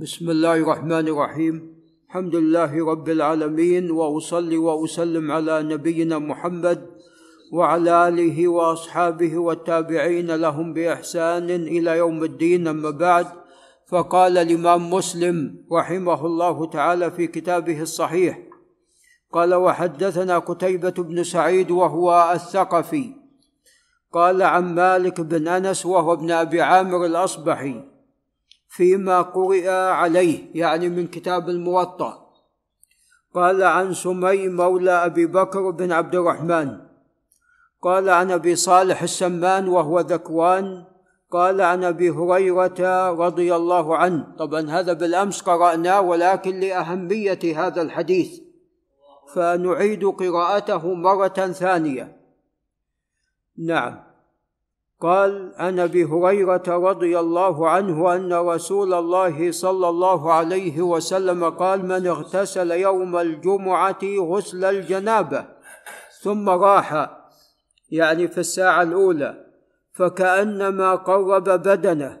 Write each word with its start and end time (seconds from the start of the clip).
بسم 0.00 0.30
الله 0.30 0.54
الرحمن 0.54 1.08
الرحيم 1.08 1.74
الحمد 2.06 2.34
لله 2.36 2.86
رب 2.90 3.08
العالمين 3.08 3.90
واصلي 3.90 4.56
واسلم 4.56 5.32
على 5.32 5.62
نبينا 5.62 6.18
محمد 6.18 6.86
وعلى 7.52 8.08
اله 8.08 8.48
واصحابه 8.48 9.38
والتابعين 9.38 10.30
لهم 10.34 10.72
باحسان 10.72 11.50
إلى 11.50 11.98
يوم 11.98 12.24
الدين 12.24 12.68
اما 12.68 12.90
بعد 12.90 13.26
فقال 13.86 14.38
الامام 14.38 14.90
مسلم 14.90 15.66
رحمه 15.72 16.26
الله 16.26 16.66
تعالى 16.66 17.10
في 17.10 17.26
كتابه 17.26 17.82
الصحيح 17.82 18.38
قال 19.32 19.54
وحدثنا 19.54 20.38
قتيبة 20.38 20.94
بن 20.98 21.24
سعيد 21.24 21.70
وهو 21.70 22.32
الثقفي 22.34 23.14
قال 24.12 24.42
عن 24.42 24.74
مالك 24.74 25.20
بن 25.20 25.48
انس 25.48 25.86
وهو 25.86 26.12
ابن 26.12 26.30
ابي 26.30 26.60
عامر 26.62 27.04
الاصبحي 27.04 27.97
فيما 28.68 29.22
قرئ 29.22 29.68
عليه 29.70 30.50
يعني 30.54 30.88
من 30.88 31.06
كتاب 31.06 31.48
الموطأ. 31.48 32.28
قال 33.34 33.62
عن 33.62 33.94
سمي 33.94 34.48
مولى 34.48 34.90
أبي 34.90 35.26
بكر 35.26 35.70
بن 35.70 35.92
عبد 35.92 36.14
الرحمن. 36.14 36.78
قال 37.82 38.08
عن 38.08 38.30
أبي 38.30 38.56
صالح 38.56 39.02
السمان 39.02 39.68
وهو 39.68 40.00
ذكوان. 40.00 40.84
قال 41.30 41.60
عن 41.60 41.84
أبي 41.84 42.10
هريرة 42.10 43.10
رضي 43.10 43.56
الله 43.56 43.96
عنه. 43.96 44.26
طبعا 44.38 44.70
هذا 44.70 44.92
بالأمس 44.92 45.40
قرأناه 45.40 46.00
ولكن 46.00 46.60
لأهمية 46.60 47.66
هذا 47.66 47.82
الحديث. 47.82 48.40
فنعيد 49.34 50.04
قراءته 50.04 50.94
مرة 50.94 51.52
ثانية. 51.52 52.16
نعم. 53.58 54.07
قال 55.00 55.52
عن 55.56 55.80
ابي 55.80 56.04
هريره 56.04 56.62
رضي 56.68 57.18
الله 57.18 57.68
عنه 57.68 58.14
أن 58.16 58.32
رسول 58.32 58.94
الله 58.94 59.52
صلى 59.52 59.88
الله 59.88 60.32
عليه 60.32 60.82
وسلم 60.82 61.50
قال 61.50 61.86
من 61.86 62.06
اغتسل 62.06 62.70
يوم 62.70 63.16
الجمعة 63.16 63.98
غسل 64.02 64.64
الجنابة. 64.64 65.44
ثم 66.20 66.48
راح 66.48 67.18
يعني 67.90 68.28
في 68.28 68.38
الساعة 68.38 68.82
الأولى 68.82 69.44
فكأنما 69.94 70.94
قرب 70.94 71.44
بدنه 71.44 72.20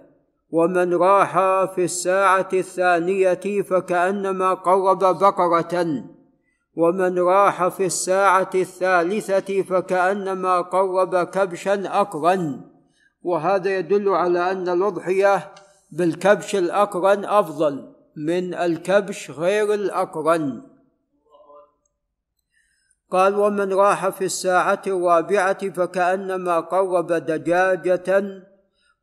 ومن 0.50 0.94
راح 0.94 1.34
في 1.74 1.84
الساعة 1.84 2.48
الثانية 2.52 3.62
فكأنما 3.62 4.54
قرب 4.54 4.98
بقرة 4.98 6.04
ومن 6.76 7.18
راح 7.18 7.68
في 7.68 7.86
الساعة 7.86 8.50
الثالثة 8.54 9.62
فكأنما 9.62 10.60
قرب 10.60 11.16
كبشا 11.16 12.00
أقرن 12.00 12.60
وهذا 13.28 13.78
يدل 13.78 14.08
على 14.08 14.52
أن 14.52 14.68
الأضحية 14.68 15.54
بالكبش 15.90 16.56
الأقرن 16.56 17.24
أفضل 17.24 17.94
من 18.16 18.54
الكبش 18.54 19.30
غير 19.30 19.74
الأقرن. 19.74 20.62
قال 23.10 23.34
ومن 23.34 23.72
راح 23.72 24.08
في 24.08 24.24
الساعة 24.24 24.82
الرابعة 24.86 25.70
فكأنما 25.70 26.60
قرب 26.60 27.12
دجاجة 27.12 28.42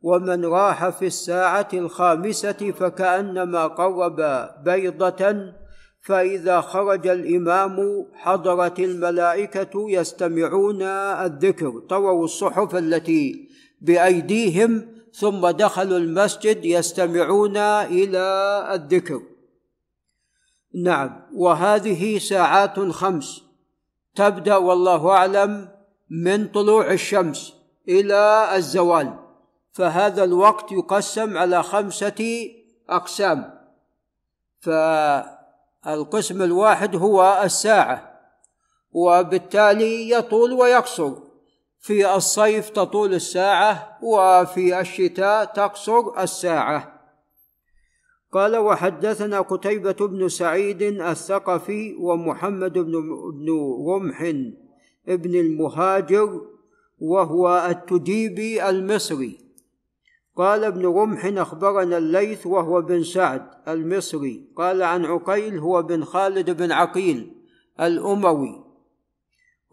ومن 0.02 0.46
راح 0.46 0.90
في 0.90 1.06
الساعة 1.06 1.68
الخامسة 1.74 2.72
فكأنما 2.80 3.68
قرب 3.68 4.50
بيضة 4.64 5.54
فإذا 6.02 6.62
خرج 6.62 7.08
الإمام 7.08 8.06
حضرت 8.14 8.80
الملائكة 8.80 9.90
يستمعون 9.90 10.82
الذكر. 10.82 11.80
طووا 11.90 12.26
الصحف 12.26 12.76
التي 12.76 13.56
بأيديهم 13.86 14.96
ثم 15.14 15.50
دخلوا 15.50 15.98
المسجد 15.98 16.66
يستمعون 16.66 17.58
إلى 17.58 18.24
الذكر. 18.74 19.22
نعم 20.84 21.22
وهذه 21.36 22.18
ساعات 22.18 22.80
خمس 22.80 23.44
تبدأ 24.16 24.56
والله 24.56 25.10
أعلم 25.10 25.70
من 26.10 26.48
طلوع 26.48 26.92
الشمس 26.92 27.54
إلى 27.90 28.50
الزوال 28.56 29.14
فهذا 29.72 30.24
الوقت 30.24 30.72
يقسم 30.72 31.38
على 31.38 31.64
خمسة 31.64 32.50
أقسام. 32.90 33.60
ف 34.60 34.70
القسم 35.88 36.42
الواحد 36.42 36.96
هو 36.96 37.42
الساعة 37.44 38.20
وبالتالي 38.92 40.10
يطول 40.10 40.54
ويقصر. 40.54 41.25
في 41.86 42.16
الصيف 42.16 42.70
تطول 42.70 43.14
الساعة 43.14 43.98
وفي 44.02 44.80
الشتاء 44.80 45.46
تقصر 45.46 46.20
الساعة. 46.20 47.02
قال 48.32 48.58
وحدثنا 48.58 49.42
قتيبة 49.42 50.08
بن 50.08 50.30
سعيد 50.30 50.82
الثقفي 50.82 51.96
ومحمد 52.00 52.74
بن 52.74 52.94
رمح 53.88 54.24
بن 55.08 55.36
المهاجر 55.36 56.42
وهو 57.00 57.68
التجيبي 57.70 58.70
المصري. 58.70 59.38
قال 60.36 60.64
ابن 60.64 60.86
رمح 60.86 61.26
أخبرنا 61.26 61.98
الليث 61.98 62.48
وهو 62.48 62.82
بن 62.82 63.04
سعد 63.04 63.46
المصري. 63.68 64.50
قال 64.58 64.84
عن 64.84 65.06
عقيل 65.06 65.60
هو 65.60 65.84
بن 65.84 66.04
خالد 66.04 66.50
بن 66.50 66.72
عقيل 66.72 67.34
الأموي. 67.80 68.65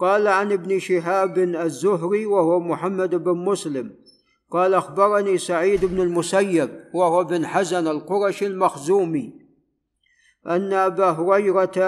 قال 0.02 0.28
عن 0.28 0.52
ابن 0.52 0.78
شهاب 0.78 1.38
الزهري 1.38 2.26
وهو 2.26 2.60
محمد 2.60 3.14
بن 3.14 3.32
مسلم. 3.32 3.94
قال 4.50 4.74
أخبرني 4.74 5.38
سعيد 5.38 5.84
بن 5.84 6.00
المسيب 6.00 6.70
وهو 6.94 7.24
بن 7.24 7.46
حزن 7.46 7.86
القرشي 7.88 8.46
المخزومي 8.46 9.32
أن 10.46 10.72
أبا 10.72 11.10
هريرة 11.10 11.78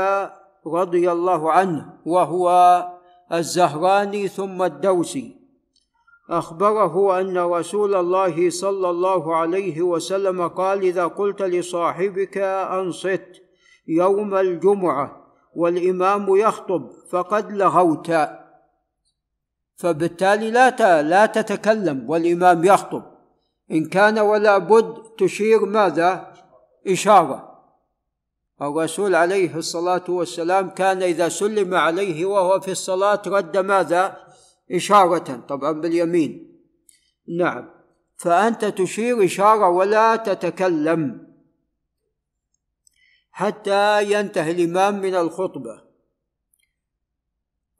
رضي 0.67 1.13
الله 1.13 1.53
عنه 1.53 1.93
وهو 2.07 2.49
الزهراني 3.33 4.29
ثم 4.29 4.63
الدوسي. 4.63 5.37
أخبره 6.31 7.21
أن 7.21 7.39
رسول 7.39 7.95
الله 7.95 8.51
صلى 8.51 8.91
الله 8.91 9.37
عليه 9.37 9.83
وسلم 9.83 10.49
قال 10.49 10.83
إذا 10.83 11.07
قلت 11.07 11.43
لصاحبك 11.43 12.39
أنصت 12.39 13.43
يوم 13.89 14.35
الجمعة 14.35 15.24
والإمام 15.57 16.37
يخطب 16.37 16.91
فقد 17.11 17.53
لغوت. 17.53 18.13
فبالتالي 19.77 20.51
لا 20.51 21.03
لا 21.03 21.27
تتكلم 21.27 22.11
والإمام 22.11 22.65
يخطب. 22.65 23.03
إن 23.71 23.85
كان 23.85 24.19
ولا 24.19 24.59
بد 24.59 24.95
تشير 25.19 25.65
ماذا؟ 25.67 26.35
إشارة. 26.87 27.55
الرسول 28.63 29.15
عليه 29.15 29.57
الصلاة 29.57 30.05
والسلام 30.09 30.71
كان 30.71 31.03
إذا 31.03 31.29
سلم 31.29 31.75
عليه 31.75 32.27
وهو 32.27 32.61
في 32.61 32.71
الصلاة 32.71 33.23
رد 33.27 33.57
ماذا؟ 33.57 34.17
إشارة 34.73 35.41
طبعا 35.49 35.73
باليمين. 35.73 36.61
نعم. 37.39 37.71
فأنت 38.17 38.65
تشير 38.65 39.25
إشارة 39.25 39.69
ولا 39.69 40.17
تتكلم. 40.17 41.34
حتى 43.37 44.13
ينتهي 44.13 44.51
الإمام 44.51 45.01
من 45.01 45.15
الخطبة. 45.15 45.81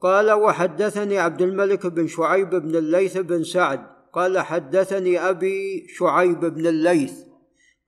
قال 0.01 0.33
وحدثني 0.33 1.19
عبد 1.19 1.43
الملك 1.43 1.87
بن 1.87 2.07
شعيب 2.07 2.51
بن 2.51 2.77
الليث 2.77 3.17
بن 3.19 3.45
سعد. 3.45 3.87
قال 4.13 4.39
حدثني 4.39 5.19
أبي 5.19 5.87
شعيب 5.89 6.41
بن 6.41 6.67
الليث. 6.67 7.13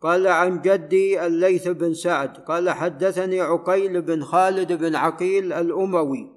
قال 0.01 0.27
عن 0.27 0.63
جدي 0.63 1.27
الليث 1.27 1.69
بن 1.69 1.95
سعد. 1.95 2.37
قال 2.37 2.71
حدثني 2.71 3.41
عقيل 3.41 4.03
بن 4.03 4.25
خالد 4.25 4.73
بن 4.73 4.95
عقيل 4.95 5.53
الأموي. 5.53 6.33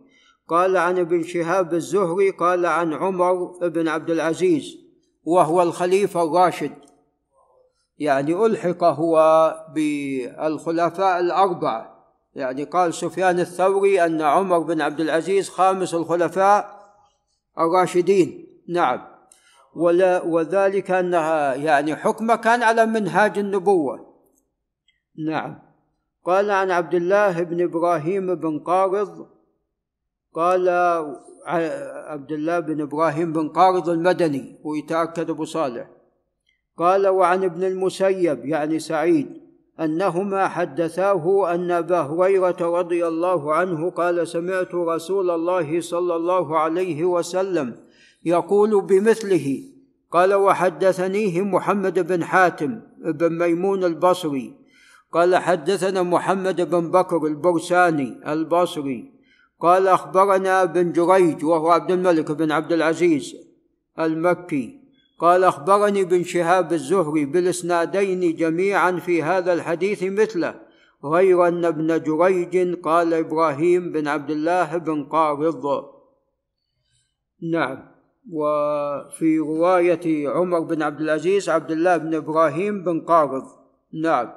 قال 0.48 0.78
عن 0.78 0.98
ابن 0.98 1.24
شهاب 1.24 1.74
الزهري. 1.74 2.30
قال 2.30 2.66
عن 2.66 2.94
عمر 2.94 3.34
بن 3.68 3.88
عبد 3.88 4.10
العزيز. 4.10 4.78
وهو 5.24 5.62
الخليفة 5.62 6.24
الراشد. 6.24 6.72
يعني 8.00 8.46
ألحق 8.46 8.84
هو 8.84 9.16
بالخلفاء 9.76 11.20
الأربعة 11.20 12.00
يعني 12.36 12.64
قال 12.64 12.94
سفيان 12.94 13.40
الثوري 13.40 14.06
أن 14.06 14.22
عمر 14.22 14.60
بن 14.60 14.82
عبد 14.82 15.00
العزيز 15.00 15.50
خامس 15.50 15.94
الخلفاء 15.94 16.80
الراشدين. 17.60 18.48
نعم. 18.70 19.02
ولا 19.76 20.24
وذلك 20.24 20.92
أنها 20.92 21.56
يعني 21.56 21.96
حكمه 21.96 22.36
كان 22.36 22.64
على 22.64 22.86
منهاج 22.86 23.38
النبوة. 23.38 24.14
نعم. 25.28 25.60
قال 26.26 26.52
عن 26.52 26.72
عبد 26.72 26.94
الله 26.94 27.44
بن 27.44 27.64
إبراهيم 27.64 28.36
بن 28.36 28.60
قارض 28.60 29.28
قال 30.34 30.70
عبد 32.08 32.32
الله 32.32 32.60
بن 32.60 32.82
إبراهيم 32.82 33.34
بن 33.34 33.50
قارض 33.50 33.90
المدني 33.90 34.60
ويتأكد 34.64 35.30
أبو 35.30 35.46
صالح. 35.46 35.99
قال 36.80 37.08
وعن 37.08 37.44
ابن 37.44 37.64
المسيب 37.64 38.46
يعني 38.46 38.80
سعيد 38.80 39.28
أنهما 39.80 40.48
حدثاه 40.48 41.56
أن 41.56 41.72
أبا 41.72 42.02
هريرة 42.02 42.80
رضي 42.80 43.08
الله 43.08 43.54
عنه 43.54 43.90
قال 43.90 44.28
سمعت 44.28 44.76
رسول 44.76 45.30
الله 45.30 45.82
صلى 45.82 46.16
الله 46.16 46.60
عليه 46.60 47.06
وسلم 47.06 47.76
يقول 48.26 48.82
بمثله 48.82 49.64
قال 50.12 50.34
وحدثنيه 50.34 51.42
محمد 51.42 52.08
بن 52.08 52.24
حاتم 52.24 52.80
بن 53.06 53.38
ميمون 53.38 53.84
البصري 53.84 54.54
قال 55.12 55.36
حدثنا 55.36 56.04
محمد 56.04 56.70
بن 56.70 56.92
بكر 56.92 57.26
البرساني 57.26 58.20
البصري 58.28 59.12
قال 59.60 59.88
أخبرنا 59.88 60.66
بن 60.66 60.92
جريج 60.92 61.44
وهو 61.46 61.70
عبد 61.70 61.92
الملك 61.92 62.32
بن 62.32 62.52
عبد 62.52 62.72
العزيز 62.72 63.36
المكي 64.00 64.79
قال 65.20 65.44
أخبرني 65.44 66.04
بن 66.04 66.24
شهاب 66.24 66.74
الزهري 66.74 67.26
بالإسنادين 67.26 68.36
جميعا 68.36 68.92
في 68.92 69.24
هذا 69.24 69.54
الحديث 69.54 70.04
مثله 70.04 70.56
غير 71.06 71.48
أن 71.48 71.66
ابن 71.66 72.04
جريج 72.04 72.76
قال 72.80 73.14
إبراهيم 73.14 73.92
بن 73.92 74.08
عبد 74.08 74.32
الله 74.32 74.78
بن 74.78 75.04
قارض. 75.04 75.86
نعم. 77.52 77.90
وفي 78.32 79.40
رواية 79.40 80.30
عمر 80.30 80.60
بن 80.60 80.82
عبد 80.82 81.02
العزيز 81.02 81.50
عبد 81.50 81.72
الله 81.72 81.98
بن 81.98 82.16
إبراهيم 82.16 82.84
بن 82.84 83.02
قارض. 83.02 83.44
نعم. 84.04 84.32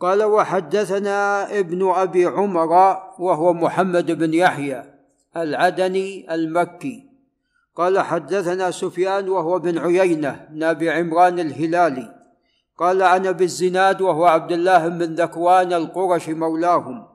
قال 0.00 0.22
وحدثنا 0.22 1.58
ابن 1.58 1.90
أبي 1.90 2.26
عمر 2.26 2.96
وهو 3.18 3.52
محمد 3.52 4.18
بن 4.18 4.34
يحيى 4.34 4.84
العدني 5.36 6.34
المكي. 6.34 7.07
قال 7.78 8.00
حدثنا 8.00 8.70
سفيان 8.70 9.28
وهو 9.28 9.58
بن 9.58 9.78
عيينة 9.78 10.46
بن 10.50 10.62
أبي 10.62 10.90
عمران 10.90 11.40
الهلالي. 11.40 12.14
قال 12.78 13.02
عن 13.02 13.26
ابي 13.26 13.44
الزناد 13.44 14.00
وهو 14.00 14.24
عبد 14.24 14.52
الله 14.52 14.88
بن 14.88 15.14
ذكوان 15.14 15.72
القرشي 15.72 16.34
مولاهم. 16.34 17.06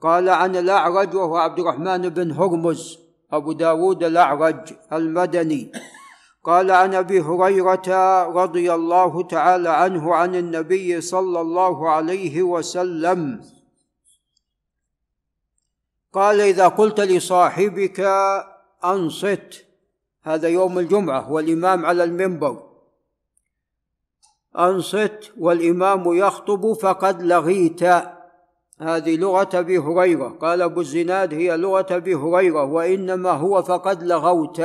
قال 0.00 0.28
عن 0.28 0.56
الأعرج 0.56 1.14
وهو 1.14 1.36
عبد 1.36 1.58
الرحمن 1.58 2.08
بن 2.08 2.30
هرمز 2.30 2.98
أبو 3.32 3.52
داود 3.52 4.04
الأعرج 4.04 4.72
المدني. 4.92 5.72
قال 6.44 6.70
عن 6.70 6.94
أبي 6.94 7.20
هريرة 7.20 8.22
رضي 8.24 8.74
الله 8.74 9.22
تعالى 9.22 9.68
عنه 9.68 10.14
عن 10.14 10.34
النبي 10.34 11.00
صلى 11.00 11.40
الله 11.40 11.90
عليه 11.90 12.42
وسلم. 12.42 13.40
قال 16.12 16.40
إذا 16.40 16.68
قلت 16.68 17.00
لصاحبك 17.00 18.00
أنصت 18.84 19.71
هذا 20.24 20.48
يوم 20.48 20.78
الجمعة 20.78 21.32
والإمام 21.32 21.86
على 21.86 22.04
المنبر. 22.04 22.62
أنصت 24.58 25.32
والإمام 25.38 26.14
يخطب 26.14 26.72
فقد 26.72 27.22
لغيت. 27.22 27.82
هذه 28.80 29.16
لغة 29.16 29.48
أبي 29.54 29.78
هريرة. 29.78 30.28
قال 30.28 30.62
أبو 30.62 30.80
الزناد 30.80 31.34
هي 31.34 31.56
لغة 31.56 31.86
أبي 31.90 32.14
هريرة 32.14 32.64
وإنما 32.64 33.30
هو 33.30 33.62
فقد 33.62 34.02
لغوت. 34.02 34.62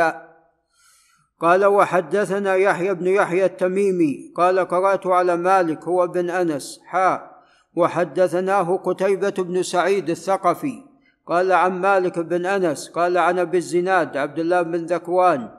قال 1.41 1.65
وحدثنا 1.65 2.55
يحيى 2.55 2.93
بن 2.93 3.07
يحيى 3.07 3.45
التميمي. 3.45 4.33
قال 4.35 4.59
قرأت 4.59 5.07
على 5.07 5.37
مالك 5.37 5.83
هو 5.83 6.07
بن 6.07 6.29
أنس. 6.29 6.79
حاء 6.85 7.37
وحدثناه 7.75 8.77
قتيبة 8.77 9.29
بن 9.29 9.63
سعيد 9.63 10.09
الثقفي. 10.09 10.86
قال 11.27 11.51
عن 11.51 11.81
مالك 11.81 12.19
بن 12.19 12.45
أنس 12.45 12.89
قال 12.89 13.17
عن 13.17 13.39
أبي 13.39 13.57
الزناد 13.57 14.17
عبد 14.17 14.39
الله 14.39 14.61
بن 14.61 14.85
ذكوان 14.85 15.49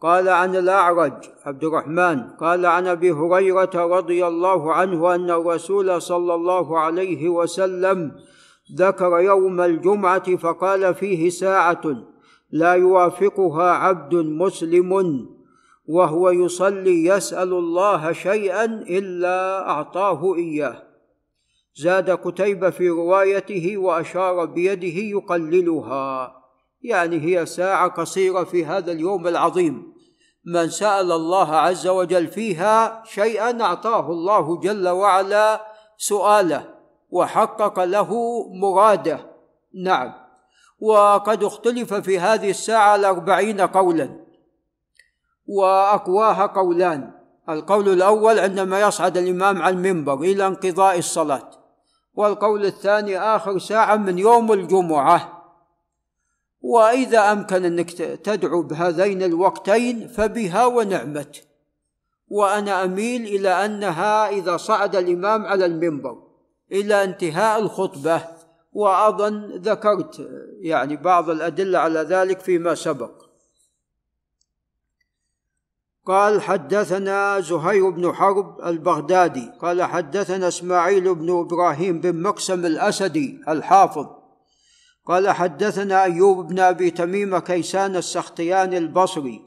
قال 0.00 0.28
عن 0.28 0.56
الأعرج 0.56 1.12
عبد 1.46 1.64
الرحمن 1.64 2.22
قال 2.22 2.66
عن 2.66 2.86
أبي 2.86 3.12
هريرة 3.12 3.70
رضي 3.74 4.26
الله 4.26 4.72
عنه 4.72 5.14
أن 5.14 5.30
الرسول 5.30 6.02
صلى 6.02 6.34
الله 6.34 6.78
عليه 6.78 7.28
وسلم 7.28 8.12
ذكر 8.76 9.18
يوم 9.20 9.60
الجمعة 9.60 10.36
فقال 10.36 10.94
فيه 10.94 11.30
ساعة 11.30 11.82
لا 12.50 12.72
يوافقها 12.72 13.70
عبد 13.70 14.14
مسلم 14.14 15.26
وهو 15.88 16.30
يصلي 16.30 17.04
يسأل 17.04 17.52
الله 17.52 18.12
شيئا 18.12 18.64
إلا 18.64 19.68
أعطاه 19.70 20.34
إياه. 20.34 20.82
زاد 21.76 22.10
قتيبة 22.10 22.70
في 22.70 22.88
روايته 22.88 23.76
وأشار 23.76 24.44
بيده 24.44 25.18
يقللها. 25.18 26.36
يعني 26.82 27.20
هي 27.20 27.46
ساعة 27.46 27.88
قصيرة 27.88 28.44
في 28.44 28.66
هذا 28.66 28.92
اليوم 28.92 29.26
العظيم. 29.26 29.96
من 30.44 30.68
سأل 30.68 31.12
الله 31.12 31.56
عز 31.56 31.86
وجل 31.86 32.26
فيها 32.26 33.02
شيئا 33.06 33.62
أعطاه 33.62 34.10
الله 34.10 34.60
جل 34.60 34.88
وعلا 34.88 35.66
سؤاله 35.98 36.74
وحقق 37.10 37.84
له 37.84 38.10
مراده. 38.60 39.30
نعم. 39.84 40.12
وقد 40.80 41.44
اختلف 41.44 41.94
في 41.94 42.18
هذه 42.18 42.50
الساعة 42.50 42.96
الأربعين 42.96 43.60
قولا. 43.60 44.26
وأقواها 45.46 46.46
قولان. 46.46 47.10
القول 47.48 47.88
الأول 47.88 48.38
عندما 48.38 48.80
يصعد 48.80 49.16
الإمام 49.16 49.62
على 49.62 49.76
المنبر 49.76 50.14
إلى 50.20 50.46
انقضاء 50.46 50.98
الصلاة. 50.98 51.50
والقول 52.16 52.64
الثاني 52.66 53.18
آخر 53.18 53.58
ساعة 53.58 53.96
من 53.96 54.18
يوم 54.18 54.52
الجمعة. 54.52 55.32
وإذا 56.60 57.32
أمكن 57.32 57.64
أنك 57.64 57.90
تدعو 58.24 58.62
بهذين 58.62 59.22
الوقتين 59.22 60.08
فبها 60.08 60.66
ونعمت. 60.66 61.44
وأنا 62.28 62.84
أميل 62.84 63.22
إلى 63.22 63.48
أنها 63.48 64.28
إذا 64.28 64.56
صعد 64.56 64.96
الإمام 64.96 65.46
على 65.46 65.66
المنبر 65.66 66.22
إلى 66.72 67.04
انتهاء 67.04 67.60
الخطبة 67.60 68.22
وأظن 68.72 69.50
ذكرت 69.56 70.28
يعني 70.60 70.96
بعض 70.96 71.30
الأدلة 71.30 71.78
على 71.78 72.00
ذلك 72.00 72.40
فيما 72.40 72.74
سبق. 72.74 73.15
قال 76.06 76.42
حدثنا 76.42 77.40
زهير 77.40 77.90
بن 77.90 78.12
حرب 78.12 78.60
البغدادي 78.60 79.50
قال 79.60 79.82
حدثنا 79.82 80.48
إسماعيل 80.48 81.14
بن 81.14 81.38
إبراهيم 81.38 82.00
بن 82.00 82.22
مقسم 82.22 82.66
الأسدي 82.66 83.40
الحافظ 83.48 84.06
قال 85.06 85.30
حدثنا 85.30 86.02
أيوب 86.02 86.46
بن 86.46 86.58
أبي 86.58 86.90
تميم 86.90 87.38
كيسان 87.38 87.96
السختياني 87.96 88.78
البصري 88.78 89.40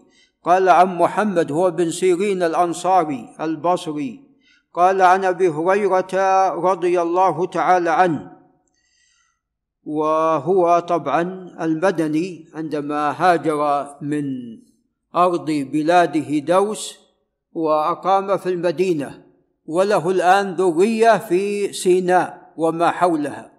قال 0.43 0.69
عن 0.69 0.97
محمد 0.97 1.51
هو 1.51 1.71
بن 1.71 1.91
سيرين 1.91 2.43
الأنصاري 2.43 3.35
البصري 3.41 4.23
قال 4.73 5.01
عن 5.01 5.25
أبي 5.25 5.47
هريرة 5.47 6.49
رضي 6.49 7.01
الله 7.01 7.45
تعالى 7.45 7.89
عنه 7.89 8.31
وهو 9.83 10.79
طبعا 10.79 11.21
المدني 11.61 12.45
عندما 12.53 13.11
هاجر 13.11 13.87
من 14.01 14.23
أرض 15.15 15.45
بلاده 15.45 16.39
دوس 16.39 16.99
وأقام 17.53 18.37
في 18.37 18.49
المدينة 18.49 19.23
وله 19.65 20.09
الآن 20.09 20.53
ذرية 20.53 21.17
في 21.17 21.73
سيناء 21.73 22.53
وما 22.57 22.91
حولها. 22.91 23.51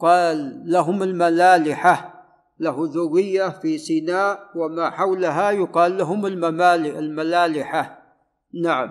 قال 0.00 0.62
لهم 0.66 1.02
الملالحة 1.02 2.24
له 2.60 2.76
ذرية 2.80 3.48
في 3.48 3.78
سيناء 3.78 4.50
وما 4.54 4.90
حولها 4.90 5.50
يقال 5.50 5.98
لهم 5.98 6.26
الملالحة. 6.26 7.98
نعم. 8.54 8.90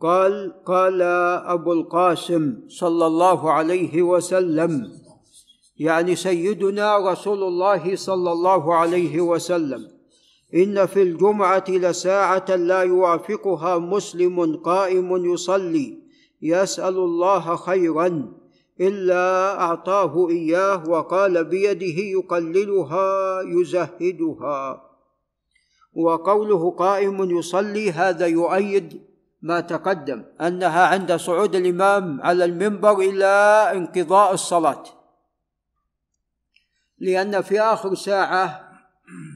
قال 0.00 0.62
قال 0.64 1.02
أبو 1.46 1.72
القاسم 1.72 2.68
صلى 2.68 3.06
الله 3.06 3.52
عليه 3.52 4.02
وسلم 4.02 4.92
يعني 5.78 6.16
سيدنا 6.16 7.12
رسول 7.12 7.42
الله 7.42 7.96
صلى 7.96 8.32
الله 8.32 8.74
عليه 8.74 9.20
وسلم 9.20 9.88
إن 10.54 10.86
في 10.86 11.02
الجمعة 11.02 11.64
لساعة 11.68 12.46
لا 12.48 12.82
يوافقها 12.82 13.78
مسلم 13.78 14.56
قائم 14.56 15.32
يصلي 15.32 15.98
يسأل 16.42 16.96
الله 16.96 17.56
خيرا 17.56 18.32
إلا 18.80 19.60
أعطاه 19.60 20.28
إياه 20.28 20.88
وقال 20.88 21.44
بيده 21.44 22.02
يقللها 22.02 23.40
يزهدها. 23.42 24.82
وقوله 25.94 26.70
قائم 26.70 27.38
يصلي 27.38 27.90
هذا 27.92 28.26
يؤيد 28.26 29.02
ما 29.42 29.60
تقدم 29.60 30.24
أنها 30.40 30.86
عند 30.86 31.16
صعود 31.16 31.54
الإمام 31.54 32.20
على 32.20 32.44
المنبر 32.44 32.98
إلى 32.98 33.26
انقضاء 33.72 34.34
الصلاة. 34.34 34.82
لأن 36.98 37.42
في 37.42 37.60
آخر 37.60 37.94
ساعة 37.94 38.66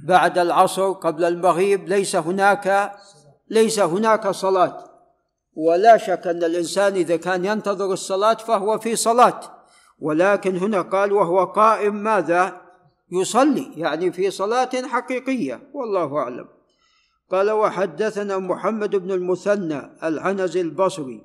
بعد 0.05 0.39
العصر 0.39 0.93
قبل 0.93 1.25
المغيب 1.25 1.89
ليس 1.89 2.17
هناك 2.17 2.93
ليس 3.51 3.81
هناك 3.81 4.29
صلاة. 4.29 4.85
ولا 5.55 5.97
شك 5.97 6.27
أن 6.27 6.45
الإنسان 6.45 6.95
إذا 6.95 7.17
كان 7.17 7.45
ينتظر 7.45 7.93
الصلاة 7.93 8.35
فهو 8.35 8.79
في 8.79 8.97
صلاة. 8.97 9.41
ولكن 9.99 10.57
هنا 10.57 10.83
قال 10.83 11.13
وهو 11.13 11.45
قائم 11.45 11.95
ماذا؟ 11.95 12.61
يصلي 13.13 13.73
يعني 13.77 14.13
في 14.13 14.31
صلاة 14.31 14.71
حقيقية 14.87 15.71
والله 15.75 16.19
أعلم. 16.19 16.49
قال 17.31 17.51
وحدثنا 17.51 18.39
محمد 18.39 18.97
بن 18.97 19.11
المثنى 19.11 19.99
العنزي 20.05 20.61
البصري. 20.61 21.23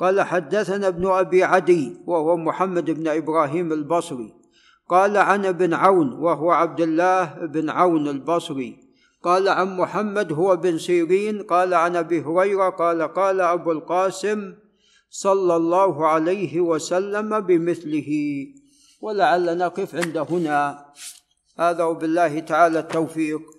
قال 0.00 0.20
حدثنا 0.22 0.88
ابن 0.88 1.10
أبي 1.10 1.44
عدي 1.44 1.96
وهو 2.06 2.36
محمد 2.36 2.90
بن 2.90 3.08
إبراهيم 3.08 3.72
البصري. 3.72 4.43
قال 4.88 5.16
عن 5.16 5.46
ابن 5.46 5.74
عون 5.74 6.12
وهو 6.12 6.50
عبد 6.50 6.80
الله 6.80 7.24
بن 7.24 7.70
عون 7.70 8.08
البصري. 8.08 8.76
قال 9.22 9.48
عن 9.48 9.76
محمد 9.76 10.32
هو 10.32 10.56
بن 10.56 10.78
سيرين. 10.78 11.42
قال 11.42 11.74
عن 11.74 11.96
ابي 11.96 12.20
هريره 12.20 12.70
قال 12.70 13.02
قال 13.02 13.40
أبو 13.40 13.72
القاسم 13.72 14.54
صلى 15.10 15.56
الله 15.56 16.06
عليه 16.06 16.60
وسلم 16.60 17.40
بمثله. 17.40 18.10
ولعل 19.00 19.58
نقف 19.58 19.94
عند 19.94 20.16
هنا. 20.16 20.86
هذا 21.58 21.84
وبالله 21.84 22.40
تعالى 22.40 22.78
التوفيق. 22.78 23.42